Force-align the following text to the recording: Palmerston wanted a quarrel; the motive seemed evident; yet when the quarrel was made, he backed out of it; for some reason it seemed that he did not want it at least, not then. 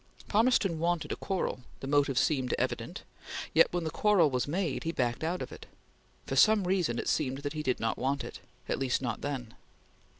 Palmerston 0.27 0.79
wanted 0.79 1.11
a 1.11 1.15
quarrel; 1.15 1.59
the 1.79 1.85
motive 1.85 2.17
seemed 2.17 2.55
evident; 2.57 3.03
yet 3.53 3.71
when 3.71 3.83
the 3.83 3.91
quarrel 3.91 4.31
was 4.31 4.47
made, 4.47 4.83
he 4.83 4.91
backed 4.91 5.23
out 5.23 5.43
of 5.43 5.51
it; 5.51 5.67
for 6.25 6.35
some 6.35 6.65
reason 6.65 6.97
it 6.97 7.07
seemed 7.07 7.43
that 7.43 7.53
he 7.53 7.61
did 7.61 7.79
not 7.79 7.99
want 7.99 8.23
it 8.23 8.39
at 8.67 8.79
least, 8.79 9.03
not 9.03 9.21
then. 9.21 9.53